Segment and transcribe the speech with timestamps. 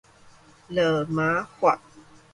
[0.67, 1.79] 羅馬法